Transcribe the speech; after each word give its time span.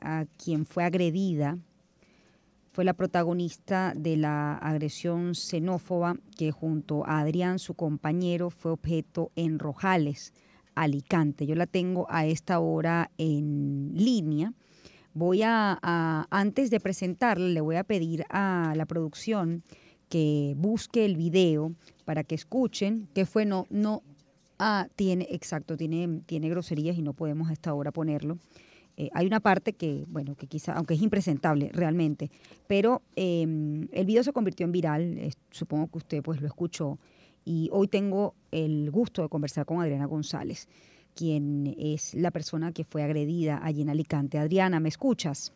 a 0.00 0.26
quien 0.36 0.66
fue 0.66 0.84
agredida 0.84 1.58
fue 2.72 2.84
la 2.84 2.92
protagonista 2.92 3.94
de 3.96 4.18
la 4.18 4.56
agresión 4.56 5.34
xenófoba 5.34 6.16
que 6.36 6.50
junto 6.50 7.06
a 7.06 7.20
Adrián, 7.20 7.58
su 7.58 7.74
compañero, 7.74 8.50
fue 8.50 8.72
objeto 8.72 9.30
en 9.34 9.58
Rojales, 9.58 10.34
Alicante. 10.74 11.46
Yo 11.46 11.54
la 11.54 11.66
tengo 11.66 12.06
a 12.10 12.26
esta 12.26 12.58
hora 12.58 13.12
en 13.16 13.92
línea. 13.94 14.52
Voy 15.14 15.42
a, 15.42 15.78
antes 16.30 16.68
de 16.70 16.80
presentarla, 16.80 17.46
le 17.46 17.60
voy 17.60 17.76
a 17.76 17.84
pedir 17.84 18.26
a 18.28 18.74
la 18.76 18.84
producción 18.84 19.62
que 20.10 20.54
busque 20.58 21.04
el 21.06 21.16
video 21.16 21.72
para 22.04 22.24
que 22.24 22.34
escuchen 22.34 23.08
que 23.14 23.24
fue 23.24 23.46
no, 23.46 23.66
no, 23.70 24.02
ah, 24.58 24.88
tiene, 24.96 25.28
exacto, 25.30 25.76
tiene, 25.76 26.22
tiene 26.26 26.50
groserías 26.50 26.98
y 26.98 27.02
no 27.02 27.14
podemos 27.14 27.48
a 27.48 27.52
esta 27.52 27.72
hora 27.72 27.90
ponerlo. 27.92 28.38
Eh, 28.96 29.10
hay 29.12 29.26
una 29.26 29.40
parte 29.40 29.72
que, 29.72 30.04
bueno, 30.08 30.36
que 30.36 30.46
quizá, 30.46 30.74
aunque 30.74 30.94
es 30.94 31.02
impresentable 31.02 31.70
realmente, 31.72 32.30
pero 32.66 33.02
em, 33.16 33.88
el 33.92 34.06
video 34.06 34.22
se 34.22 34.32
convirtió 34.32 34.64
en 34.64 34.72
viral, 34.72 35.34
supongo 35.50 35.88
que 35.88 35.98
usted 35.98 36.22
pues 36.22 36.40
lo 36.40 36.46
escuchó, 36.46 36.98
y 37.44 37.68
hoy 37.72 37.88
tengo 37.88 38.34
el 38.52 38.90
gusto 38.90 39.22
de 39.22 39.28
conversar 39.28 39.66
con 39.66 39.80
Adriana 39.80 40.06
González, 40.06 40.68
quien 41.14 41.74
es 41.78 42.14
la 42.14 42.30
persona 42.30 42.72
que 42.72 42.84
fue 42.84 43.02
agredida 43.02 43.60
allí 43.62 43.82
en 43.82 43.90
Alicante. 43.90 44.38
Adriana, 44.38 44.80
¿me 44.80 44.88
escuchas? 44.88 45.52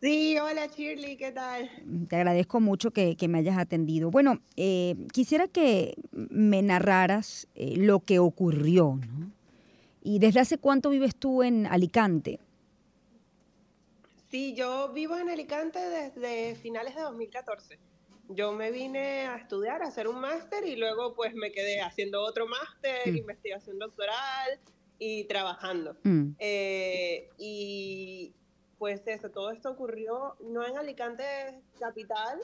Sí, 0.00 0.36
hola 0.38 0.66
Shirley, 0.66 1.16
¿qué 1.16 1.32
tal? 1.32 1.70
Te 2.08 2.16
agradezco 2.16 2.60
mucho 2.60 2.90
que, 2.90 3.16
me 3.28 3.38
hayas 3.38 3.56
atendido. 3.56 4.10
Bueno, 4.10 4.40
eh, 4.56 4.96
quisiera 5.12 5.48
que 5.48 5.94
me 6.12 6.60
narraras 6.60 7.48
eh, 7.54 7.76
lo 7.78 8.00
que 8.00 8.18
ocurrió, 8.18 8.96
¿no? 8.96 9.30
¿Y 10.04 10.18
desde 10.18 10.40
hace 10.40 10.58
cuánto 10.58 10.90
vives 10.90 11.16
tú 11.16 11.42
en 11.42 11.66
Alicante? 11.66 12.38
Sí, 14.30 14.54
yo 14.54 14.92
vivo 14.92 15.16
en 15.16 15.30
Alicante 15.30 15.78
desde 15.78 16.54
finales 16.56 16.94
de 16.94 17.00
2014. 17.00 17.78
Yo 18.28 18.52
me 18.52 18.70
vine 18.70 19.26
a 19.26 19.36
estudiar, 19.36 19.82
a 19.82 19.86
hacer 19.86 20.06
un 20.06 20.20
máster 20.20 20.66
y 20.66 20.76
luego 20.76 21.14
pues 21.14 21.34
me 21.34 21.50
quedé 21.50 21.80
haciendo 21.80 22.22
otro 22.22 22.46
máster, 22.46 23.10
mm. 23.10 23.16
investigación 23.16 23.78
doctoral 23.78 24.60
y 24.98 25.24
trabajando. 25.24 25.96
Mm. 26.02 26.32
Eh, 26.38 27.30
y 27.38 28.34
pues 28.78 29.06
eso, 29.06 29.30
todo 29.30 29.52
esto 29.52 29.70
ocurrió 29.70 30.36
no 30.40 30.66
en 30.66 30.76
Alicante 30.76 31.24
capital, 31.78 32.40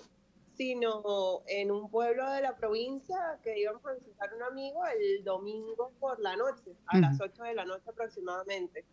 sino 0.61 1.43
en 1.47 1.71
un 1.71 1.91
pueblo 1.91 2.31
de 2.33 2.43
la 2.43 2.55
provincia 2.55 3.17
que 3.43 3.59
íbamos 3.59 3.83
a 3.87 3.95
visitar 3.95 4.29
un 4.35 4.43
amigo 4.43 4.85
el 4.89 5.25
domingo 5.25 5.91
por 5.99 6.21
la 6.21 6.37
noche, 6.37 6.73
a 6.85 6.99
las 6.99 7.19
8 7.19 7.45
de 7.45 7.55
la 7.55 7.65
noche 7.65 7.89
aproximadamente, 7.89 8.85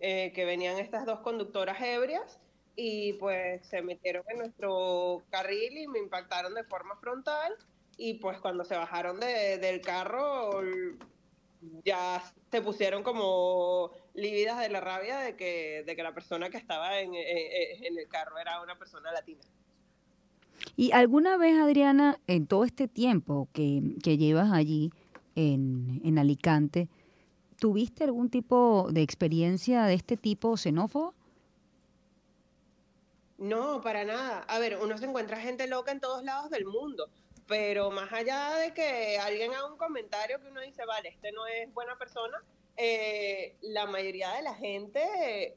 eh, 0.00 0.34
que 0.34 0.44
venían 0.44 0.76
estas 0.76 1.06
dos 1.06 1.20
conductoras 1.20 1.80
ebrias 1.80 2.38
y 2.76 3.14
pues 3.14 3.66
se 3.66 3.80
metieron 3.80 4.22
en 4.28 4.36
nuestro 4.36 5.22
carril 5.30 5.78
y 5.78 5.88
me 5.88 5.98
impactaron 5.98 6.52
de 6.52 6.64
forma 6.64 6.94
frontal 6.96 7.54
y 7.96 8.18
pues 8.18 8.38
cuando 8.40 8.66
se 8.66 8.76
bajaron 8.76 9.18
del 9.18 9.80
carro 9.80 10.60
ya 11.86 12.22
se 12.50 12.60
pusieron 12.60 13.02
como 13.02 13.92
lívidas 14.12 14.60
de 14.60 14.68
la 14.68 14.82
rabia 14.82 15.20
de 15.20 15.36
que, 15.36 15.84
de 15.86 15.96
que 15.96 16.02
la 16.02 16.12
persona 16.12 16.50
que 16.50 16.58
estaba 16.58 17.00
en, 17.00 17.14
en 17.14 17.98
el 17.98 18.08
carro 18.08 18.36
era 18.36 18.60
una 18.60 18.78
persona 18.78 19.10
latina. 19.10 19.40
¿Y 20.76 20.92
alguna 20.92 21.36
vez, 21.36 21.58
Adriana, 21.58 22.18
en 22.26 22.46
todo 22.46 22.64
este 22.64 22.88
tiempo 22.88 23.48
que, 23.52 23.80
llevas 24.02 24.52
allí 24.52 24.90
en, 25.34 26.18
Alicante, 26.18 26.88
tuviste 27.58 28.04
algún 28.04 28.30
tipo 28.30 28.88
de 28.90 29.02
experiencia 29.02 29.84
de 29.84 29.94
este 29.94 30.16
tipo 30.16 30.56
xenófobo? 30.56 31.14
No, 33.38 33.80
para 33.80 34.04
nada. 34.04 34.40
A 34.48 34.58
ver, 34.58 34.78
uno 34.82 34.98
se 34.98 35.06
encuentra 35.06 35.40
gente 35.40 35.68
loca 35.68 35.92
en 35.92 36.00
todos 36.00 36.24
lados 36.24 36.50
del 36.50 36.64
mundo, 36.64 37.08
pero 37.46 37.90
más 37.90 38.12
allá 38.12 38.54
de 38.54 38.74
que 38.74 39.18
alguien 39.18 39.52
haga 39.52 39.70
un 39.70 39.78
comentario 39.78 40.40
que 40.40 40.48
uno 40.48 40.60
dice, 40.60 40.84
vale, 40.86 41.08
este 41.10 41.30
no 41.32 41.46
es 41.46 41.72
buena 41.72 41.96
persona, 41.96 42.42
eh, 42.76 43.56
la 43.60 43.86
mayoría 43.86 44.32
de 44.34 44.42
la 44.42 44.54
gente 44.54 45.56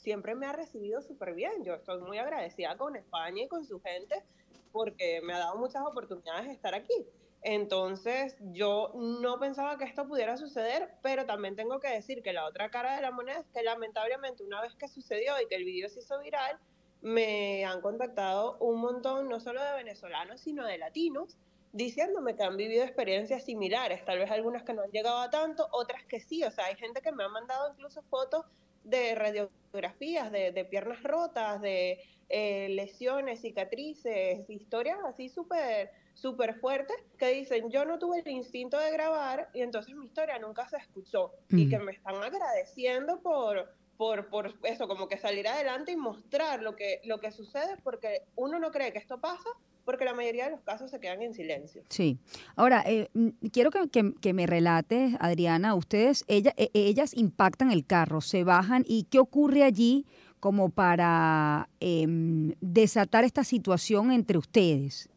siempre 0.00 0.34
me 0.34 0.46
ha 0.46 0.52
recibido 0.52 1.02
súper 1.02 1.34
bien. 1.34 1.62
Yo 1.64 1.74
estoy 1.74 2.00
muy 2.00 2.18
agradecida 2.18 2.76
con 2.76 2.96
España 2.96 3.44
y 3.44 3.48
con 3.48 3.64
su 3.64 3.80
gente 3.80 4.24
porque 4.72 5.20
me 5.22 5.34
ha 5.34 5.38
dado 5.38 5.56
muchas 5.56 5.82
oportunidades 5.86 6.46
de 6.46 6.52
estar 6.52 6.74
aquí. 6.74 7.06
Entonces, 7.42 8.36
yo 8.52 8.92
no 8.94 9.38
pensaba 9.38 9.78
que 9.78 9.84
esto 9.84 10.06
pudiera 10.06 10.36
suceder, 10.36 10.90
pero 11.02 11.24
también 11.24 11.56
tengo 11.56 11.80
que 11.80 11.88
decir 11.88 12.22
que 12.22 12.32
la 12.32 12.46
otra 12.46 12.70
cara 12.70 12.96
de 12.96 13.02
la 13.02 13.10
moneda 13.10 13.40
es 13.40 13.46
que 13.54 13.62
lamentablemente 13.62 14.44
una 14.44 14.60
vez 14.60 14.74
que 14.74 14.88
sucedió 14.88 15.40
y 15.40 15.46
que 15.48 15.56
el 15.56 15.64
vídeo 15.64 15.88
se 15.88 16.00
hizo 16.00 16.20
viral, 16.20 16.58
me 17.00 17.64
han 17.64 17.80
contactado 17.80 18.58
un 18.58 18.78
montón, 18.78 19.28
no 19.28 19.40
solo 19.40 19.62
de 19.64 19.72
venezolanos, 19.72 20.42
sino 20.42 20.66
de 20.66 20.76
latinos, 20.76 21.38
diciéndome 21.72 22.36
que 22.36 22.42
han 22.42 22.58
vivido 22.58 22.84
experiencias 22.84 23.44
similares, 23.44 24.04
tal 24.04 24.18
vez 24.18 24.30
algunas 24.30 24.62
que 24.64 24.74
no 24.74 24.82
han 24.82 24.90
llegado 24.90 25.20
a 25.20 25.30
tanto, 25.30 25.66
otras 25.72 26.04
que 26.04 26.20
sí, 26.20 26.44
o 26.44 26.50
sea, 26.50 26.66
hay 26.66 26.76
gente 26.76 27.00
que 27.00 27.12
me 27.12 27.24
ha 27.24 27.28
mandado 27.28 27.72
incluso 27.72 28.02
fotos 28.02 28.44
de 28.84 29.14
radiografías, 29.14 30.30
de, 30.32 30.52
de 30.52 30.64
piernas 30.64 31.02
rotas, 31.02 31.60
de 31.60 32.00
eh, 32.28 32.68
lesiones, 32.70 33.40
cicatrices, 33.40 34.48
historias 34.48 34.98
así 35.04 35.28
súper 35.28 35.90
súper 36.14 36.54
fuertes 36.60 36.96
que 37.18 37.28
dicen 37.28 37.70
yo 37.70 37.84
no 37.84 37.98
tuve 37.98 38.20
el 38.20 38.28
instinto 38.28 38.78
de 38.78 38.90
grabar 38.92 39.48
y 39.54 39.62
entonces 39.62 39.94
mi 39.94 40.06
historia 40.06 40.38
nunca 40.38 40.68
se 40.68 40.76
escuchó 40.76 41.32
y 41.48 41.68
que 41.68 41.78
mm. 41.78 41.82
me 41.82 41.92
están 41.92 42.16
agradeciendo 42.16 43.20
por, 43.20 43.72
por, 44.00 44.30
por, 44.30 44.54
eso, 44.62 44.88
como 44.88 45.08
que 45.08 45.18
salir 45.18 45.46
adelante 45.46 45.92
y 45.92 45.96
mostrar 45.96 46.62
lo 46.62 46.74
que, 46.74 47.02
lo 47.04 47.20
que 47.20 47.30
sucede 47.30 47.76
porque 47.84 48.22
uno 48.34 48.58
no 48.58 48.70
cree 48.70 48.94
que 48.94 48.98
esto 48.98 49.20
pasa 49.20 49.50
porque 49.84 50.06
la 50.06 50.14
mayoría 50.14 50.46
de 50.46 50.52
los 50.52 50.62
casos 50.62 50.90
se 50.90 50.98
quedan 51.00 51.20
en 51.20 51.34
silencio. 51.34 51.82
Sí. 51.90 52.16
Ahora, 52.56 52.82
eh, 52.86 53.10
mm, 53.12 53.28
quiero 53.52 53.70
que, 53.70 54.14
que, 54.18 54.32
me 54.32 54.46
relates, 54.46 55.16
Adriana, 55.20 55.74
ustedes, 55.74 56.24
ella, 56.28 56.54
e, 56.56 56.70
ellas 56.72 57.14
impactan 57.14 57.72
el 57.72 57.84
carro, 57.84 58.22
se 58.22 58.42
bajan 58.42 58.86
y 58.88 59.04
¿qué 59.04 59.18
ocurre 59.18 59.64
allí 59.64 60.06
como 60.40 60.70
para 60.70 61.68
em, 61.80 62.54
desatar 62.62 63.24
esta 63.24 63.44
situación 63.44 64.12
entre 64.12 64.38
ustedes? 64.38 65.10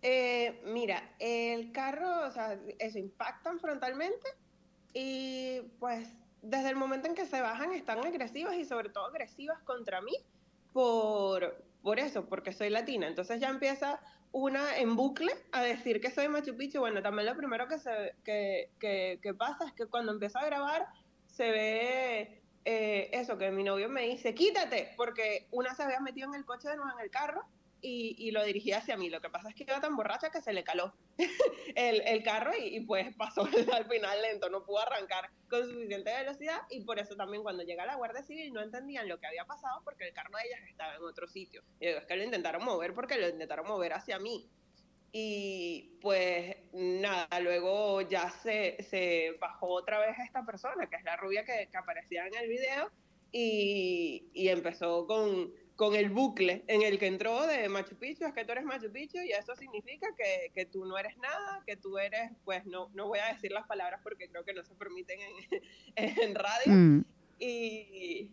Eh, 0.00 0.58
mira, 0.64 1.02
el 1.18 1.70
carro, 1.70 2.26
o 2.26 2.30
sea, 2.30 2.58
eso 2.78 2.98
impactan 2.98 3.60
frontalmente 3.60 4.26
y 4.94 5.60
pues 5.78 6.08
desde 6.44 6.68
el 6.68 6.76
momento 6.76 7.08
en 7.08 7.14
que 7.14 7.26
se 7.26 7.40
bajan 7.40 7.72
están 7.72 7.98
agresivas 8.04 8.54
y 8.56 8.64
sobre 8.64 8.90
todo 8.90 9.06
agresivas 9.06 9.60
contra 9.62 10.00
mí 10.00 10.12
por, 10.72 11.64
por 11.82 11.98
eso, 11.98 12.26
porque 12.26 12.52
soy 12.52 12.70
latina. 12.70 13.06
Entonces 13.06 13.40
ya 13.40 13.48
empieza 13.48 14.00
una 14.32 14.76
en 14.78 14.96
bucle 14.96 15.32
a 15.52 15.62
decir 15.62 16.00
que 16.00 16.10
soy 16.10 16.28
Machu 16.28 16.56
Picchu. 16.56 16.80
Bueno, 16.80 17.02
también 17.02 17.26
lo 17.26 17.36
primero 17.36 17.66
que, 17.68 17.78
se, 17.78 18.14
que, 18.24 18.70
que, 18.78 19.34
pasa 19.34 19.66
es 19.66 19.72
que 19.72 19.86
cuando 19.86 20.12
empiezo 20.12 20.38
a 20.38 20.44
grabar 20.44 20.86
se 21.26 21.50
ve 21.50 22.42
eh, 22.64 23.10
eso, 23.12 23.38
que 23.38 23.50
mi 23.50 23.64
novio 23.64 23.88
me 23.88 24.02
dice, 24.02 24.34
quítate, 24.34 24.92
porque 24.96 25.46
una 25.50 25.74
se 25.74 25.82
había 25.82 26.00
metido 26.00 26.28
en 26.28 26.34
el 26.34 26.44
coche 26.44 26.68
de 26.68 26.76
nuevo 26.76 26.92
en 26.98 27.04
el 27.04 27.10
carro 27.10 27.44
y, 27.86 28.30
lo 28.30 28.42
dirigía 28.44 28.78
hacia 28.78 28.96
mí. 28.96 29.10
Lo 29.10 29.20
que 29.20 29.28
pasa 29.28 29.50
es 29.50 29.54
que 29.54 29.64
iba 29.64 29.80
tan 29.80 29.94
borracha 29.94 30.30
que 30.30 30.40
se 30.40 30.52
le 30.52 30.64
caló 30.64 30.94
el, 31.74 32.22
carro 32.22 32.52
y, 32.58 32.80
pues 32.80 33.14
pasó 33.16 33.42
al 33.72 33.84
final 33.86 34.22
lento, 34.22 34.48
no 34.48 34.64
pudo 34.64 34.80
arrancar 34.80 35.30
con 35.50 35.66
suficiente 35.66 36.12
velocidad 36.12 36.62
y 36.70 36.80
por 36.84 36.98
eso 36.98 37.14
también 37.14 37.42
cuando 37.42 37.62
llega 37.62 37.84
la 37.84 37.96
Guardia 37.96 38.22
Civil 38.22 38.52
no 38.52 38.62
entendían 38.62 39.08
lo 39.08 39.20
que 39.20 39.26
había 39.26 39.44
pasado 39.44 39.82
porque 39.84 40.08
el 40.08 40.14
carro 40.14 40.36
de 40.38 40.48
ellas 40.48 40.68
estaba 40.68 40.94
en 40.94 41.02
otro 41.02 41.28
sitio. 41.28 41.62
Y 41.78 41.86
digo, 41.86 41.98
es 41.98 42.06
que 42.06 42.16
lo 42.16 42.24
intentaron 42.24 42.64
mover 42.64 42.94
porque 42.94 43.18
lo 43.18 43.28
intentaron 43.28 43.66
mover 43.66 43.92
hacia 43.92 44.18
mí. 44.18 44.48
Y 45.12 45.96
pues 46.00 46.56
nada, 46.72 47.28
luego 47.40 48.00
ya 48.00 48.30
se, 48.30 48.82
se, 48.82 49.36
bajó 49.40 49.68
otra 49.68 50.00
vez 50.00 50.18
esta 50.18 50.44
persona, 50.44 50.88
que 50.88 50.96
es 50.96 51.04
la 51.04 51.16
rubia 51.16 51.44
que, 51.44 51.68
que 51.70 51.76
aparecía 51.76 52.26
en 52.26 52.34
el 52.34 52.48
video, 52.48 52.90
y, 53.30 54.28
y, 54.32 54.48
empezó 54.48 55.06
con, 55.06 55.52
con 55.76 55.94
el 55.94 56.10
bucle 56.10 56.64
en 56.68 56.82
el 56.82 56.98
que 56.98 57.06
entró 57.06 57.46
de 57.46 57.68
Machu 57.68 57.96
Picchu, 57.96 58.24
es 58.24 58.32
que 58.32 58.44
tú 58.44 58.52
eres 58.52 58.64
Machu 58.64 58.92
Picchu, 58.92 59.18
y 59.18 59.32
eso 59.32 59.56
significa 59.56 60.08
que, 60.16 60.52
que 60.54 60.66
tú 60.66 60.84
no 60.84 60.96
eres 60.96 61.16
nada, 61.18 61.62
que 61.66 61.76
tú 61.76 61.98
eres, 61.98 62.30
pues 62.44 62.64
no, 62.66 62.90
no 62.94 63.08
voy 63.08 63.18
a 63.18 63.32
decir 63.32 63.50
las 63.50 63.66
palabras 63.66 64.00
porque 64.02 64.28
creo 64.28 64.44
que 64.44 64.54
no 64.54 64.64
se 64.64 64.74
permiten 64.74 65.18
en, 65.20 65.34
en 66.22 66.34
radio. 66.34 66.72
Mm. 66.72 67.04
Y, 67.38 68.30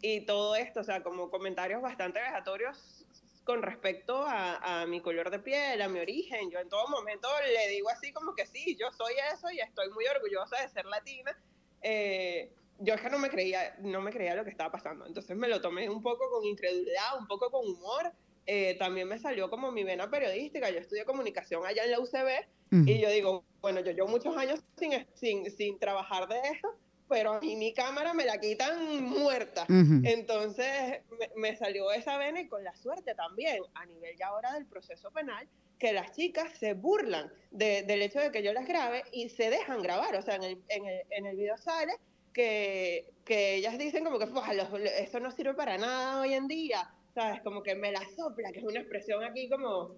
y 0.00 0.20
todo 0.22 0.56
esto, 0.56 0.80
o 0.80 0.84
sea, 0.84 1.02
como 1.02 1.30
comentarios 1.30 1.82
bastante 1.82 2.20
vejatorios 2.20 3.06
con 3.44 3.62
respecto 3.62 4.24
a, 4.26 4.86
mi 4.86 5.00
color 5.00 5.30
de 5.30 5.38
piel, 5.38 5.80
a 5.82 5.88
mi 5.88 6.00
origen. 6.00 6.50
Yo 6.50 6.58
en 6.58 6.68
todo 6.68 6.88
momento 6.88 7.28
le 7.46 7.68
digo 7.68 7.90
así 7.90 8.12
como 8.12 8.34
que 8.34 8.46
sí, 8.46 8.76
yo 8.80 8.90
soy 8.92 9.14
eso 9.32 9.50
y 9.50 9.60
estoy 9.60 9.90
muy 9.90 10.06
orgullosa 10.06 10.60
de 10.60 10.68
ser 10.68 10.86
latina. 10.86 11.38
Eh, 11.82 12.50
yo 12.78 12.94
es 12.94 13.00
que 13.00 13.10
no 13.10 13.18
me 13.18 13.30
creía, 13.30 13.76
no 13.80 14.00
me 14.00 14.12
creía 14.12 14.34
lo 14.34 14.44
que 14.44 14.50
estaba 14.50 14.72
pasando. 14.72 15.06
Entonces 15.06 15.36
me 15.36 15.48
lo 15.48 15.60
tomé 15.60 15.88
un 15.88 16.02
poco 16.02 16.30
con 16.30 16.44
incredulidad, 16.44 17.18
un 17.18 17.26
poco 17.26 17.50
con 17.50 17.66
humor. 17.66 18.12
Eh, 18.46 18.76
también 18.78 19.08
me 19.08 19.18
salió 19.18 19.48
como 19.48 19.72
mi 19.72 19.84
vena 19.84 20.10
periodística. 20.10 20.70
Yo 20.70 20.78
estudié 20.78 21.04
comunicación 21.04 21.64
allá 21.64 21.84
en 21.84 21.90
la 21.90 22.00
UCB 22.00 22.46
y 22.86 22.98
yo 22.98 23.08
digo, 23.08 23.44
bueno, 23.60 23.80
yo 23.80 23.92
llevo 23.92 24.08
muchos 24.08 24.36
años 24.36 24.60
sin, 24.76 24.90
sin, 25.14 25.48
sin 25.48 25.78
trabajar 25.78 26.26
de 26.26 26.40
esto, 26.52 26.76
pero 27.08 27.34
a 27.34 27.40
mí 27.40 27.54
mi 27.54 27.72
cámara 27.72 28.14
me 28.14 28.24
la 28.24 28.38
quitan 28.38 29.04
muerta. 29.04 29.64
Entonces 29.68 31.02
me, 31.36 31.56
salió 31.56 31.92
esa 31.92 32.18
vena 32.18 32.40
y 32.40 32.48
con 32.48 32.64
la 32.64 32.74
suerte 32.74 33.14
también, 33.14 33.62
a 33.74 33.86
nivel 33.86 34.16
ya 34.18 34.26
ahora 34.26 34.54
del 34.54 34.66
proceso 34.66 35.12
penal, 35.12 35.46
que 35.78 35.92
las 35.92 36.10
chicas 36.12 36.52
se 36.58 36.74
burlan 36.74 37.32
del 37.52 38.02
hecho 38.02 38.18
de 38.18 38.32
que 38.32 38.42
yo 38.42 38.52
las 38.52 38.66
grabe 38.66 39.04
y 39.12 39.28
se 39.28 39.50
dejan 39.50 39.80
grabar. 39.80 40.16
O 40.16 40.22
sea, 40.22 40.34
en 40.34 40.42
el, 40.42 40.62
en 40.68 40.86
el, 40.86 41.02
en 41.10 41.26
el 41.26 41.36
video 41.36 41.56
sale 41.56 41.92
que, 42.34 43.10
que 43.24 43.54
ellas 43.54 43.78
dicen 43.78 44.04
como 44.04 44.18
que 44.18 44.26
eso 44.26 45.20
no 45.20 45.30
sirve 45.30 45.54
para 45.54 45.78
nada 45.78 46.20
hoy 46.20 46.34
en 46.34 46.46
día. 46.46 46.90
¿Sabes? 47.14 47.40
Como 47.42 47.62
que 47.62 47.76
me 47.76 47.92
la 47.92 48.02
sopla, 48.16 48.50
que 48.52 48.58
es 48.58 48.64
una 48.64 48.80
expresión 48.80 49.22
aquí 49.22 49.48
como 49.48 49.92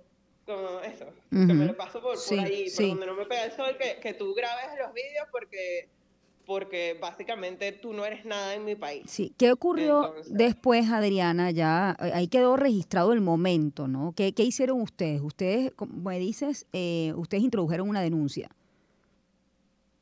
como 0.44 0.80
eso, 0.80 1.06
que 1.30 1.36
me 1.36 1.64
lo 1.64 1.76
paso 1.76 2.00
por, 2.00 2.16
ahí, 2.38 2.70
por 2.70 2.86
donde 2.86 3.06
no 3.06 3.16
me 3.16 3.26
pega 3.26 3.46
el 3.46 3.50
sol, 3.50 3.76
que, 3.76 3.98
que 4.00 4.14
tú 4.14 4.32
grabes 4.32 4.78
los 4.78 4.94
vídeos 4.94 5.26
porque 5.32 5.88
porque 6.46 6.96
básicamente 7.00 7.72
tú 7.72 7.92
no 7.92 8.06
eres 8.06 8.24
nada 8.24 8.54
en 8.54 8.64
mi 8.64 8.76
país. 8.76 9.02
Sí, 9.08 9.34
¿qué 9.36 9.50
ocurrió 9.50 10.14
después, 10.28 10.88
Adriana? 10.88 11.50
Ya 11.50 11.96
eh, 12.00 12.12
ahí 12.14 12.28
quedó 12.28 12.56
registrado 12.56 13.12
el 13.12 13.20
momento, 13.20 13.88
¿no? 13.88 14.14
¿Qué, 14.16 14.32
qué 14.32 14.44
hicieron 14.44 14.80
ustedes? 14.80 15.20
Ustedes, 15.20 15.72
como 15.74 15.94
me 16.08 16.20
dices, 16.20 16.66
eh, 16.72 17.12
ustedes 17.16 17.42
introdujeron 17.42 17.88
una 17.88 18.00
denuncia. 18.00 18.48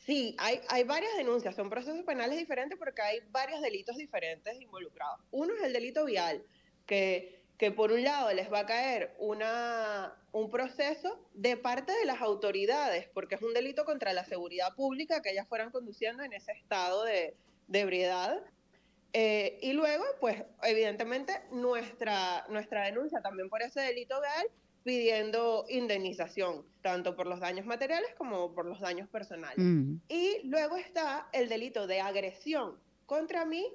Sí, 0.05 0.37
hay, 0.39 0.61
hay 0.69 0.85
varias 0.85 1.17
denuncias, 1.17 1.55
son 1.55 1.71
procesos 1.71 2.03
penales 2.05 2.39
diferentes 2.39 2.79
porque 2.79 3.03
hay 3.03 3.21
varios 3.31 3.61
delitos 3.63 3.97
diferentes 3.97 4.61
involucrados. 4.61 5.21
Uno 5.31 5.55
es 5.55 5.63
el 5.63 5.73
delito 5.73 6.05
vial, 6.05 6.45
que 6.87 7.45
que 7.59 7.71
por 7.71 7.93
un 7.93 8.03
lado 8.03 8.33
les 8.33 8.53
va 8.53 8.61
a 8.61 8.67
caer 8.67 9.15
una, 9.19 10.15
un 10.33 10.51
proceso 10.51 11.25
de 11.35 11.57
parte 11.57 11.93
de 11.93 12.05
las 12.05 12.21
autoridades, 12.21 13.09
porque 13.15 13.37
es 13.37 13.43
un 13.43 13.55
delito 13.55 13.85
contra 13.85 14.13
la 14.13 14.25
seguridad 14.25 14.75
pública 14.75 15.23
que 15.23 15.31
ellas 15.31 15.47
fueran 15.49 15.71
conduciendo 15.71 16.23
en 16.25 16.33
ese 16.33 16.53
estado 16.53 17.05
de, 17.05 17.37
ebriedad. 17.73 18.43
Eh, 19.13 19.59
y 19.63 19.73
luego, 19.73 20.05
pues, 20.21 20.43
evidentemente, 20.65 21.33
nuestra, 21.53 22.45
nuestra 22.49 22.85
denuncia 22.85 23.21
también 23.21 23.49
por 23.49 23.63
ese 23.63 23.81
delito 23.81 24.21
real 24.21 24.47
pidiendo 24.85 25.65
indemnización, 25.69 26.65
tanto 26.83 27.17
por 27.17 27.27
los 27.27 27.41
daños 27.41 27.67
materiales 27.67 28.15
como 28.17 28.55
por 28.55 28.67
los 28.67 28.79
daños 28.81 29.09
personales. 29.09 29.59
Mm. 29.59 29.97
Y 30.09 30.43
luego 30.45 30.77
está 30.77 31.29
el 31.33 31.49
delito 31.49 31.87
de 31.87 32.01
agresión 32.01 32.79
contra 33.07 33.47
mí 33.47 33.67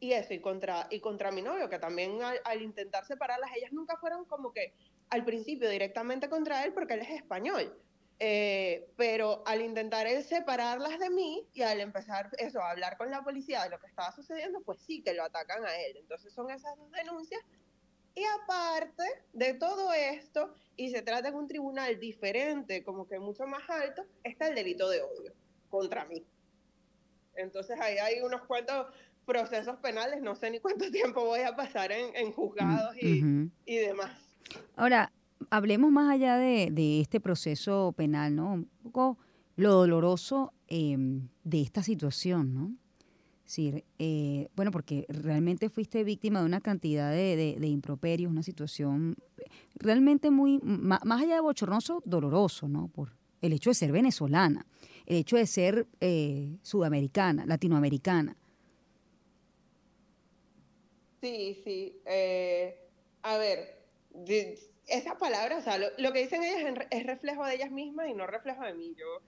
y 0.00 0.12
eso, 0.12 0.34
y 0.34 0.40
contra, 0.40 0.88
y 0.90 1.00
contra 1.00 1.30
mi 1.30 1.40
novio, 1.40 1.70
que 1.70 1.78
también 1.78 2.18
al, 2.22 2.62
intentar 2.62 3.06
separarlas, 3.06 3.50
ellas 3.56 3.72
nunca 3.72 3.96
fueron 3.96 4.24
como 4.26 4.52
que 4.52 4.74
al 5.08 5.24
principio 5.24 5.70
directamente 5.70 6.28
contra 6.28 6.64
él 6.64 6.72
porque 6.74 6.94
él 6.94 7.00
es 7.00 7.10
español. 7.10 7.72
Eh, 8.18 8.88
pero 8.96 9.42
al 9.46 9.60
intentar 9.60 10.06
él 10.06 10.24
separarlas 10.24 10.98
de 10.98 11.10
mí 11.10 11.46
y 11.52 11.62
al 11.62 11.80
empezar 11.80 12.30
eso, 12.38 12.60
a 12.60 12.70
hablar 12.70 12.96
con 12.96 13.10
la 13.10 13.22
policía 13.22 13.62
de 13.62 13.70
lo 13.70 13.78
que 13.78 13.86
estaba 13.86 14.10
sucediendo, 14.10 14.62
pues 14.62 14.80
sí 14.80 15.02
que 15.02 15.14
lo 15.14 15.22
atacan 15.22 15.64
a 15.64 15.76
él. 15.76 15.98
Entonces 15.98 16.32
son 16.32 16.50
esas 16.50 16.76
dos 16.76 16.90
denuncias. 16.90 17.40
Y 18.16 18.24
aparte 18.42 19.04
de 19.34 19.52
todo 19.52 19.92
esto, 19.92 20.54
y 20.74 20.88
se 20.90 21.02
trata 21.02 21.30
de 21.30 21.36
un 21.36 21.46
tribunal 21.46 22.00
diferente, 22.00 22.82
como 22.82 23.06
que 23.06 23.18
mucho 23.18 23.46
más 23.46 23.68
alto, 23.68 24.06
está 24.24 24.48
el 24.48 24.54
delito 24.54 24.88
de 24.88 25.02
odio 25.02 25.34
contra 25.68 26.06
mí. 26.06 26.24
Entonces 27.34 27.78
ahí 27.78 27.98
hay 27.98 28.22
unos 28.22 28.40
cuantos 28.46 28.86
procesos 29.26 29.76
penales, 29.80 30.22
no 30.22 30.34
sé 30.34 30.50
ni 30.50 30.60
cuánto 30.60 30.90
tiempo 30.90 31.26
voy 31.26 31.40
a 31.40 31.54
pasar 31.54 31.92
en, 31.92 32.32
juzgados 32.32 32.96
y, 32.96 33.50
demás. 33.66 34.12
Ahora, 34.76 35.12
hablemos 35.50 35.92
más 35.92 36.10
allá 36.10 36.38
de, 36.38 37.00
este 37.02 37.20
proceso 37.20 37.92
penal, 37.92 38.34
¿no? 38.34 38.54
Un 38.54 38.70
poco 38.82 39.18
lo 39.56 39.74
doloroso 39.74 40.54
em, 40.68 41.28
de 41.44 41.60
esta 41.60 41.82
situación, 41.82 42.54
¿no? 42.54 42.74
Sí, 43.46 43.84
eh, 44.00 44.48
bueno, 44.56 44.72
porque 44.72 45.06
realmente 45.08 45.70
fuiste 45.70 46.02
víctima 46.02 46.40
de 46.40 46.46
una 46.46 46.60
cantidad 46.60 47.12
de, 47.12 47.56
improperios, 47.62 48.30
una 48.30 48.42
situación 48.42 49.16
realmente 49.76 50.32
muy, 50.32 50.58
más, 50.62 51.00
allá 51.04 51.36
de 51.36 51.40
bochornoso, 51.40 52.02
doloroso, 52.04 52.66
¿no? 52.66 52.88
Por 52.88 53.12
el 53.40 53.52
hecho 53.52 53.70
de 53.70 53.74
ser 53.74 53.92
venezolana, 53.92 54.66
el 55.06 55.18
hecho 55.18 55.36
de 55.36 55.46
ser 55.46 55.86
eh, 56.00 56.56
sudamericana, 56.62 57.46
latinoamericana. 57.46 58.36
Sí, 61.20 61.60
sí. 61.62 62.00
Eh, 62.04 62.76
a 63.22 63.38
ver, 63.38 63.80
esas 64.88 65.14
palabras, 65.16 65.60
o 65.60 65.62
sea, 65.62 65.78
lo, 65.78 66.12
que 66.12 66.18
dicen 66.18 66.42
ellas 66.42 66.84
es, 66.90 67.06
reflejo 67.06 67.44
de 67.44 67.54
ellas 67.54 67.70
mismas 67.70 68.08
y 68.08 68.14
no 68.14 68.26
reflejo 68.26 68.64
de 68.64 68.74
mí. 68.74 68.92
Yo, 68.98 69.22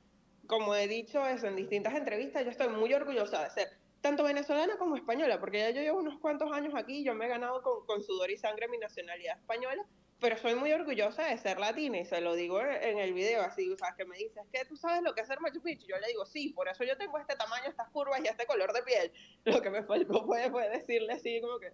como 0.49 0.75
he 0.75 0.89
dicho 0.89 1.25
eso 1.25 1.47
en 1.47 1.55
distintas 1.55 1.95
entrevistas, 1.95 2.45
yo 2.45 2.51
estoy 2.51 2.69
muy 2.69 2.93
orgullosa 2.93 3.45
de 3.45 3.51
ser 3.51 3.69
tanto 4.01 4.25
venezolana 4.25 4.77
como 4.79 4.97
española, 4.97 5.41
porque 5.41 5.59
ya 5.59 5.71
yo 5.71 5.83
llevo 5.83 5.99
unos 5.99 6.19
cuantos 6.19 6.53
años 6.53 6.75
aquí, 6.75 7.05
yo 7.05 7.15
me 7.15 7.27
he 7.27 7.29
ganado 7.29 7.63
con, 7.63 7.85
con 7.87 8.03
sudor 8.03 8.31
y 8.31 8.37
sangre 8.37 8.69
mi 8.69 8.79
nacionalidad 8.79 9.39
española, 9.39 9.85
pero 10.21 10.37
soy 10.37 10.55
muy 10.55 10.73
orgullosa 10.73 11.27
de 11.27 11.39
ser 11.39 11.61
latina 11.61 11.99
y 11.99 12.05
se 12.05 12.21
lo 12.21 12.35
digo 12.35 12.61
en 12.61 12.99
el 12.99 13.15
video 13.15 13.43
así, 13.43 13.71
o 13.71 13.77
sea, 13.77 13.95
que 13.97 14.05
me 14.05 14.17
dices, 14.17 14.43
que 14.53 14.65
tú 14.65 14.77
sabes 14.77 15.03
lo 15.03 15.15
que 15.15 15.21
es 15.21 15.29
ser 15.29 15.41
Machu 15.41 15.63
Picchu? 15.63 15.87
Yo 15.87 15.99
le 15.99 16.09
digo, 16.09 16.27
sí, 16.27 16.51
por 16.51 16.69
eso 16.69 16.83
yo 16.83 16.97
tengo 16.97 17.19
este 17.19 17.37
tamaño, 17.37 17.69
estas 17.69 17.89
curvas 17.91 18.21
y 18.25 18.27
este 18.27 18.47
color 18.47 18.73
de 18.73 18.83
piel. 18.83 19.13
Lo 19.45 19.63
que 19.63 19.71
me 19.71 19.83
faltó 19.85 20.27
fue, 20.27 20.51
fue 20.51 20.69
decirle 20.71 21.13
así 21.13 21.41
como 21.41 21.59
que, 21.61 21.73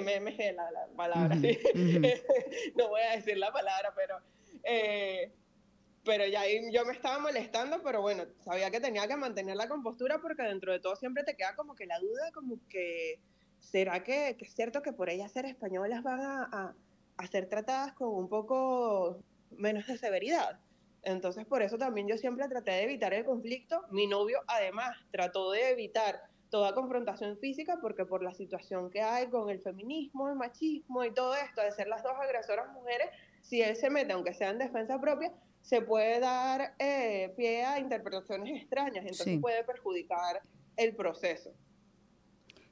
MMG, 0.00 0.54
la, 0.54 0.70
la 0.70 0.86
palabra, 0.96 1.34
no 2.76 2.88
voy 2.88 3.00
a 3.02 3.16
decir 3.16 3.36
la 3.36 3.52
palabra, 3.52 3.92
pero, 3.94 4.18
eh, 4.62 5.32
pero 6.04 6.26
ya 6.26 6.42
yo 6.72 6.84
me 6.84 6.92
estaba 6.92 7.18
molestando, 7.18 7.82
pero 7.82 8.00
bueno, 8.00 8.24
sabía 8.44 8.70
que 8.70 8.80
tenía 8.80 9.06
que 9.06 9.16
mantener 9.16 9.56
la 9.56 9.68
compostura 9.68 10.18
porque 10.20 10.42
dentro 10.42 10.72
de 10.72 10.80
todo 10.80 10.96
siempre 10.96 11.24
te 11.24 11.36
queda 11.36 11.54
como 11.54 11.74
que 11.74 11.86
la 11.86 11.98
duda, 11.98 12.30
como 12.32 12.56
que, 12.68 13.20
¿será 13.60 14.02
que, 14.02 14.36
es 14.38 14.54
cierto 14.54 14.82
que 14.82 14.92
por 14.92 15.10
ellas 15.10 15.32
ser 15.32 15.46
españolas 15.46 16.02
van 16.02 16.20
a, 16.20 16.74
a 17.16 17.26
ser 17.26 17.48
tratadas 17.48 17.92
con 17.92 18.08
un 18.08 18.28
poco 18.28 19.22
menos 19.50 19.86
de 19.86 19.96
severidad? 19.96 20.58
Entonces, 21.04 21.44
por 21.46 21.62
eso 21.62 21.78
también 21.78 22.06
yo 22.06 22.16
siempre 22.16 22.48
traté 22.48 22.72
de 22.72 22.84
evitar 22.84 23.12
el 23.12 23.24
conflicto. 23.24 23.84
Mi 23.90 24.06
novio, 24.06 24.40
además, 24.46 24.96
trató 25.10 25.50
de 25.50 25.70
evitar 25.70 26.22
toda 26.48 26.74
confrontación 26.74 27.38
física, 27.38 27.78
porque 27.80 28.04
por 28.04 28.22
la 28.22 28.34
situación 28.34 28.90
que 28.90 29.00
hay 29.00 29.28
con 29.28 29.48
el 29.50 29.60
feminismo, 29.60 30.28
el 30.28 30.36
machismo 30.36 31.02
y 31.02 31.12
todo 31.12 31.34
esto, 31.34 31.62
de 31.62 31.72
ser 31.72 31.88
las 31.88 32.02
dos 32.02 32.12
agresoras 32.20 32.70
mujeres, 32.72 33.08
si 33.42 33.60
él 33.60 33.76
se 33.76 33.90
mete, 33.90 34.12
aunque 34.12 34.32
sea 34.32 34.50
en 34.50 34.58
defensa 34.58 35.00
propia, 35.00 35.32
se 35.60 35.82
puede 35.82 36.18
dar 36.20 36.74
eh, 36.78 37.32
pie 37.36 37.64
a 37.64 37.78
interpretaciones 37.78 38.62
extrañas, 38.62 39.04
entonces 39.06 39.38
puede 39.40 39.62
perjudicar 39.64 40.40
el 40.76 40.94
proceso. 40.94 41.52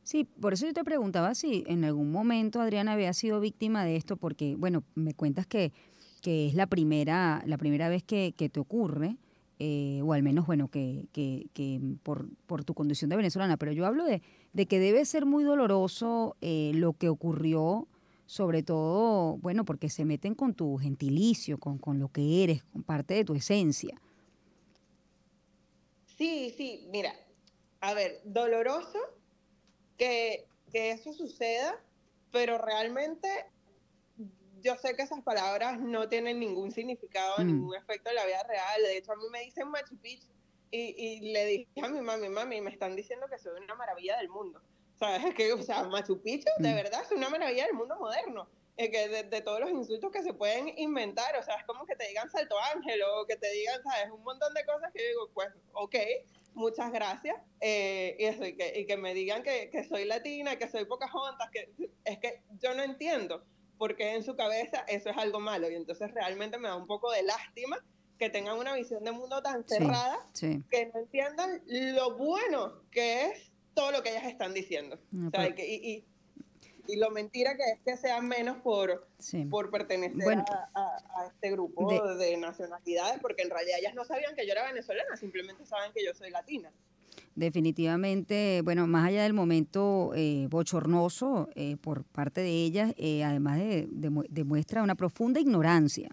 Sí, 0.03 0.25
por 0.25 0.55
eso 0.55 0.67
yo 0.67 0.73
te 0.73 0.83
preguntaba 0.83 1.35
si 1.35 1.63
en 1.69 1.85
algún 1.85 2.11
momento 2.11 2.61
Adriana 2.61 2.93
había 2.93 3.13
sido 3.13 3.39
víctima 3.39 3.85
de 3.85 3.97
esto, 3.97 4.17
porque, 4.17 4.57
bueno, 4.57 4.83
me 4.95 5.15
cuentas 5.15 5.47
que, 5.47 5.73
que 6.23 6.49
es 6.49 6.55
la 6.55 6.67
primera, 6.67 7.43
la 7.47 7.59
primera 7.59 7.89
vez 7.89 8.03
que, 8.03 8.35
que 8.37 8.49
te 8.49 8.61
ocurre. 8.61 9.19
Eh, 9.63 10.01
o 10.03 10.15
al 10.15 10.23
menos, 10.23 10.47
bueno, 10.47 10.69
que, 10.69 11.07
por, 12.03 12.65
tu 12.65 12.73
condición 12.73 13.11
de 13.11 13.17
venezolana, 13.17 13.59
pero 13.59 13.73
yo 13.73 13.85
hablo 13.85 14.07
de, 14.07 14.23
que 14.67 14.81
debe 14.81 15.05
ser 15.05 15.27
muy 15.27 15.45
doloroso 15.45 16.35
eh, 16.41 16.73
lo 16.75 16.95
que 16.95 17.11
ocurrió, 17.11 17.87
sobre 18.31 18.63
todo, 18.63 19.39
bueno, 19.39 19.65
porque 19.65 19.91
se 19.91 20.05
meten 20.05 20.37
con 20.37 20.55
tu 20.55 20.77
gentilicio, 20.77 21.59
con, 21.59 21.79
con 21.79 21.99
lo 21.99 22.13
que 22.13 22.45
eres, 22.45 22.63
con 22.63 22.85
parte 22.85 23.15
de 23.15 23.25
tu 23.25 23.35
esencia. 23.35 24.01
Sí, 26.17 26.55
sí, 26.57 26.87
mira, 26.93 27.13
a 27.81 27.93
ver, 27.93 28.21
doloroso 28.23 29.01
que, 29.99 30.47
que 30.71 30.93
eso 30.93 31.13
suceda, 31.13 31.75
pero 32.31 32.57
realmente 32.57 33.29
yo 34.63 34.77
sé 34.77 34.95
que 34.95 35.03
esas 35.03 35.25
palabras 35.25 35.81
no 35.81 36.09
tienen 36.09 36.39
ningún 36.39 36.71
significado, 36.71 37.35
mm. 37.39 37.47
ningún 37.49 37.75
efecto 37.75 38.11
en 38.11 38.15
la 38.15 38.27
vida 38.27 38.45
real. 38.45 38.81
De 38.85 38.97
hecho, 38.97 39.11
a 39.11 39.17
mí 39.17 39.25
me 39.33 39.41
dicen 39.41 39.69
Machu 39.69 39.97
Picchu 39.97 40.29
y, 40.71 40.95
y 40.97 41.33
le 41.33 41.47
dije 41.47 41.81
a 41.83 41.89
mi 41.89 42.01
mami, 42.01 42.29
mami, 42.29 42.61
me 42.61 42.71
están 42.71 42.95
diciendo 42.95 43.27
que 43.29 43.41
soy 43.41 43.61
una 43.61 43.75
maravilla 43.75 44.19
del 44.19 44.29
mundo. 44.29 44.63
¿Sabes? 45.01 45.35
Que, 45.35 45.53
o 45.53 45.63
sea, 45.63 45.83
Machu 45.85 46.21
Picchu 46.21 46.51
de 46.59 46.73
mm. 46.73 46.75
verdad 46.75 47.01
es 47.03 47.11
una 47.11 47.31
maravilla 47.31 47.65
del 47.65 47.75
mundo 47.75 47.97
moderno. 47.99 48.47
Eh, 48.77 48.91
que 48.91 49.09
de, 49.09 49.41
todos 49.41 49.61
los 49.61 49.71
insultos 49.71 50.11
que 50.13 50.23
se 50.23 50.33
pueden 50.33 50.69
inventar, 50.79 51.37
o 51.37 51.43
sea, 51.43 51.57
es 51.57 51.65
como 51.65 51.85
que 51.87 51.97
te 51.97 52.07
digan 52.07 52.31
salto 52.31 52.57
ángel 52.75 53.01
o 53.03 53.27
que 53.27 53.37
te 53.37 53.51
digan, 53.51 53.83
¿sabes? 53.83 54.11
Un 54.11 54.23
montón 54.23 54.55
de 54.55 54.65
cosas 54.65 54.91
que 54.95 55.07
digo, 55.09 55.29
pues, 55.35 55.49
ok, 55.73 55.97
muchas 56.55 56.93
gracias. 56.93 57.37
Eh, 57.61 58.17
y 58.19 58.25
eso, 58.25 58.45
y 58.45 58.57
que, 58.57 58.79
y 58.79 58.87
que 58.87 58.97
me 58.97 59.13
digan 59.13 59.43
que, 59.43 59.71
que 59.71 59.85
soy 59.85 60.05
latina, 60.05 60.57
que 60.57 60.69
soy 60.69 60.85
Pocahontas, 60.85 61.51
que 61.51 61.71
es 62.05 62.19
que 62.19 62.43
yo 62.61 62.75
no 62.75 62.83
entiendo 62.83 63.45
porque 63.79 64.15
en 64.15 64.23
su 64.23 64.37
cabeza 64.37 64.85
eso 64.89 65.09
es 65.09 65.17
algo 65.17 65.41
malo. 65.41 65.71
Y 65.71 65.75
entonces 65.75 66.13
realmente 66.13 66.59
me 66.59 66.69
da 66.69 66.77
un 66.77 66.87
poco 66.87 67.11
de 67.11 67.23
lástima 67.23 67.79
que 68.19 68.29
tengan 68.29 68.59
una 68.59 68.75
visión 68.75 69.03
de 69.05 69.13
mundo 69.13 69.43
tan 69.43 69.67
cerrada 69.67 70.19
que 70.39 70.91
no 70.93 71.01
entiendan 71.01 71.63
lo 71.67 72.15
bueno 72.19 72.83
que 72.91 73.25
es 73.25 73.51
todo 73.81 73.93
lo 73.93 74.03
que 74.03 74.11
ellas 74.11 74.27
están 74.27 74.53
diciendo. 74.53 74.99
y, 75.59 76.05
lo 76.97 77.11
mentira 77.11 77.57
que 77.57 77.63
es 77.63 77.81
que 77.85 77.97
sean 77.97 78.27
menos 78.27 78.57
por, 78.59 79.07
por 79.49 79.71
pertenecer 79.71 80.39
a, 80.75 81.27
este 81.33 81.53
grupo 81.53 81.89
de, 81.89 82.17
de 82.17 82.37
nacionalidades, 82.37 83.21
porque 83.21 83.43
en 83.43 83.51
realidad 83.51 83.79
ellas 83.79 83.95
no 83.95 84.05
sabían 84.05 84.35
que 84.35 84.45
yo 84.45 84.53
era 84.53 84.65
venezolana, 84.65 85.17
simplemente 85.17 85.65
saben 85.65 85.93
que 85.93 86.05
yo 86.05 86.13
soy 86.15 86.31
latina. 86.31 86.73
definitivamente, 87.37 88.61
bueno, 88.65 88.89
más 88.89 89.07
allá 89.07 89.23
del 89.23 89.35
momento 89.35 90.11
eh, 90.17 90.49
bochornoso 90.51 91.49
eh, 91.55 91.77
por 91.81 92.05
parte 92.05 92.41
de 92.41 92.51
ellas, 92.51 92.93
eh, 92.97 93.23
además 93.23 93.59
de, 93.59 93.87
demuestra 94.29 94.83
una 94.83 94.97
profunda 94.97 95.39
ignorancia. 95.39 96.11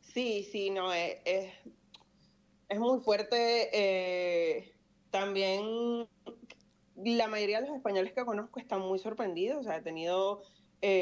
Sí, 0.00 0.48
sí, 0.50 0.70
no, 0.70 0.92
es, 0.92 1.18
es, 1.24 2.78
muy 2.78 3.00
fuerte. 3.00 4.74
También 5.10 6.08
la 6.96 7.28
mayoría 7.28 7.60
de 7.60 7.68
los 7.68 7.76
españoles 7.76 8.12
que 8.12 8.24
conozco 8.24 8.60
están 8.60 8.80
muy 8.80 8.98
sorprendidos, 8.98 9.58
o 9.58 9.62
sea, 9.62 9.76
he 9.76 9.82
tenido 9.82 10.42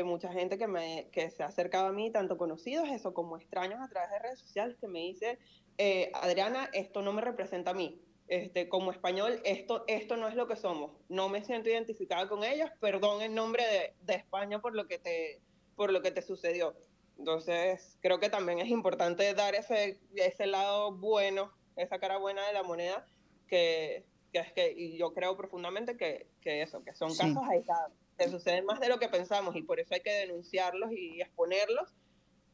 mucha 0.04 0.32
gente 0.32 0.58
que, 0.58 0.66
me, 0.66 1.08
que 1.12 1.30
se 1.30 1.44
ha 1.44 1.46
acercado 1.46 1.86
a 1.86 1.92
mí, 1.92 2.10
tanto 2.10 2.36
conocidos, 2.36 2.88
eso 2.88 3.14
como 3.14 3.36
extraños 3.36 3.80
a 3.80 3.88
través 3.88 4.10
de 4.10 4.18
redes 4.18 4.40
sociales, 4.40 4.76
que 4.80 4.88
me 4.88 4.98
dice, 5.00 5.38
eh, 5.78 6.10
Adriana, 6.14 6.68
esto 6.72 7.02
no 7.02 7.12
me 7.12 7.22
representa 7.22 7.70
a 7.70 7.74
mí. 7.74 8.02
Este, 8.26 8.68
como 8.68 8.90
español, 8.90 9.40
esto, 9.44 9.84
esto 9.86 10.16
no 10.16 10.28
es 10.28 10.34
lo 10.34 10.46
que 10.46 10.56
somos. 10.56 10.90
No 11.08 11.30
me 11.30 11.42
siento 11.42 11.70
identificada 11.70 12.28
con 12.28 12.44
ellos. 12.44 12.68
Perdón 12.78 13.22
en 13.22 13.34
nombre 13.34 13.64
de, 14.02 14.14
España 14.14 14.60
por 14.60 14.74
lo, 14.74 14.86
que 14.86 14.98
te, 14.98 15.40
por 15.76 15.92
lo 15.92 16.02
que 16.02 16.10
te 16.10 16.20
sucedió. 16.20 16.76
Entonces, 17.16 17.96
creo 18.02 18.20
que 18.20 18.28
también 18.28 18.58
es 18.58 18.68
importante 18.68 19.32
dar 19.32 19.54
ese, 19.54 19.98
ese 20.14 20.46
lado 20.46 20.92
bueno, 20.92 21.52
esa 21.76 21.98
cara 21.98 22.18
buena 22.18 22.46
de 22.46 22.52
la 22.52 22.62
moneda, 22.62 23.06
que, 23.48 24.04
es 24.32 24.52
que 24.52 24.72
y 24.72 24.96
yo 24.96 25.12
creo 25.12 25.36
profundamente 25.36 25.96
que, 25.96 26.28
eso, 26.44 26.82
que 26.84 26.94
son 26.94 27.14
casos 27.16 27.42
aislados, 27.48 27.92
que 28.16 28.28
suceden 28.28 28.64
más 28.64 28.80
de 28.80 28.88
lo 28.88 28.98
que 28.98 29.08
pensamos 29.08 29.56
y 29.56 29.62
por 29.62 29.80
eso 29.80 29.94
hay 29.94 30.00
que 30.00 30.12
denunciarlos 30.12 30.92
y 30.92 31.20
exponerlos, 31.20 31.94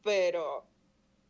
pero 0.03 0.65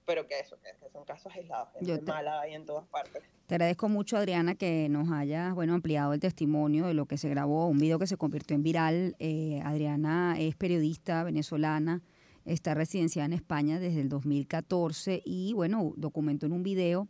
pero 0.05 0.27
que 0.27 0.39
eso, 0.39 0.57
que, 0.62 0.89
son 0.91 1.03
casos 1.03 1.34
aislados, 1.36 1.69
en 1.81 2.05
Málaga 2.05 2.48
y 2.48 2.53
en 2.53 2.65
todas 2.65 2.88
partes. 2.88 3.24
Te 3.48 3.55
agradezco 3.55 3.89
mucho, 3.89 4.17
Adriana, 4.17 4.55
que 4.55 4.88
nos 4.89 5.12
hayas 5.12 5.53
bueno, 5.55 5.74
ampliado 5.74 6.13
el 6.13 6.19
testimonio 6.19 6.86
de 6.86 6.93
lo 6.93 7.07
que 7.07 7.17
se 7.17 7.27
grabó, 7.27 7.67
un 7.67 7.79
video 7.79 8.00
que 8.00 8.07
se 8.07 8.17
convirtió 8.17 8.55
en 8.55 8.63
viral. 8.63 9.15
Eh, 9.19 9.62
Adriana 9.63 10.36
es 10.38 10.55
periodista 10.55 11.24
venezolana, 11.24 12.01
está 12.45 12.75
residenciada 12.75 13.25
en 13.25 13.34
España 13.34 13.79
desde 13.79 14.01
el 14.01 14.10
2014 14.10 15.22
y, 15.25 15.53
bueno, 15.53 15.93
documentó 15.95 16.45
en 16.45 16.53
un 16.53 16.63
video 16.63 17.07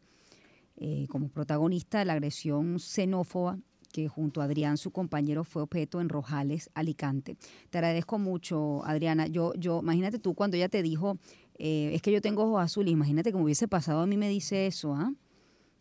eh, 0.77 1.07
como 1.09 1.29
protagonista 1.29 1.99
de 1.99 2.05
la 2.05 2.13
agresión 2.13 2.79
xenófoba 2.79 3.59
que 3.95 4.09
junto 4.09 4.41
a 4.41 4.43
Adrián, 4.43 4.77
su 4.77 4.91
compañero, 4.91 5.45
fue 5.45 5.61
objeto 5.61 6.01
en 6.01 6.09
Rojales, 6.09 6.69
Alicante. 6.73 7.37
Te 7.69 7.77
agradezco 7.77 8.19
mucho, 8.19 8.83
Adriana. 8.83 9.27
Yo, 9.27 9.53
yo, 9.53 9.79
imagínate 9.81 10.19
tú 10.19 10.33
cuando 10.33 10.57
ella 10.57 10.67
te 10.67 10.83
dijo, 10.83 11.17
eh, 11.57 11.91
es 11.93 12.01
que 12.01 12.11
yo 12.11 12.21
tengo 12.21 12.43
ojos 12.43 12.61
azules, 12.61 12.91
imagínate 12.91 13.31
cómo 13.31 13.45
hubiese 13.45 13.69
pasado 13.69 14.01
a 14.01 14.05
mí 14.05 14.17
me 14.17 14.27
dice 14.27 14.67
eso, 14.67 14.93
¿ah? 14.93 15.13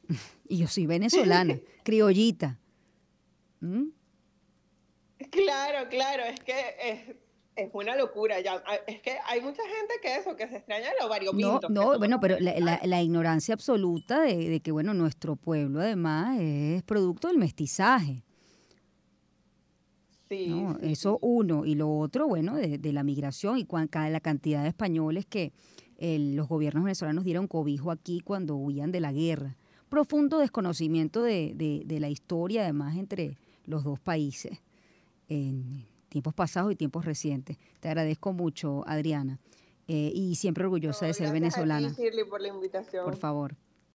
y 0.49 0.59
yo 0.59 0.69
soy 0.69 0.87
venezolana, 0.87 1.59
criollita. 1.83 2.61
¿Mm? 3.61 3.87
Claro, 5.31 5.89
claro, 5.89 6.23
es 6.23 6.39
que 6.39 6.55
es, 6.81 7.17
es 7.56 7.70
una 7.73 7.96
locura 7.96 8.40
ya. 8.40 8.62
Ah, 8.66 8.76
es 8.87 9.00
que 9.00 9.16
hay 9.26 9.40
mucha 9.40 9.62
gente 9.62 9.94
que 10.02 10.16
eso, 10.16 10.37
que 10.37 10.49
se 10.49 10.56
extraña 10.56 10.88
de 10.88 10.94
los 11.00 11.08
varios 11.08 11.34
No, 11.34 11.61
no 11.68 11.99
bueno, 11.99 12.18
pero 12.20 12.37
la, 12.40 12.80
la, 12.82 13.02
ignorancia 13.02 13.54
absoluta 13.54 14.23
de, 14.23 14.61
que, 14.61 14.73
bueno, 14.73 14.94
nuestro 14.94 15.37
pueblo 15.37 15.80
además 15.80 16.38
es 16.40 16.82
producto 16.82 17.28
del 17.28 17.38
mestizaje. 17.38 18.23
Sí, 20.28 20.52
Eso 20.82 21.18
uno. 21.23 21.64
Y 21.64 21.75
lo 21.75 21.96
otro, 21.99 22.26
bueno, 22.26 22.56
de, 22.56 22.78
de 22.78 22.92
la 22.92 23.04
migración 23.04 23.58
y 23.58 23.66
la 23.92 24.20
cantidad 24.20 24.62
de 24.62 24.68
españoles 24.68 25.26
que 25.26 25.52
los 25.99 26.49
gobiernos 26.49 26.84
venezolanos 26.84 27.25
dieron 27.25 27.46
cobijo 27.46 27.90
aquí 27.90 28.20
cuando 28.20 28.56
huían 28.56 28.90
de 28.90 29.00
la 29.00 29.12
guerra. 29.12 29.56
Profundo 29.88 30.38
desconocimiento 30.38 31.23
de, 31.23 31.52
de 31.54 32.00
la 32.00 32.08
historia, 32.08 32.62
además, 32.62 32.96
entre 32.96 33.37
los 33.66 33.84
dos 33.84 34.00
países. 34.00 34.58
En, 35.28 35.87
tiempos 36.14 36.33
pasados 36.33 36.71
y 36.71 36.76
tiempos 36.76 37.04
recientes. 37.04 37.59
Te 37.80 37.88
agradezco 37.88 38.33
mucho, 38.33 38.85
Adriana, 38.87 39.40
eh, 39.88 40.12
y 40.14 40.37
siempre 40.37 40.62
orgullosa 40.62 41.06
de 41.06 41.12
ser 41.12 41.33
venezolana. 41.33 41.92
por 42.30 42.40
la 42.40 42.49
invitación. 42.49 43.04
Por 43.04 43.16
favor. 43.16 43.56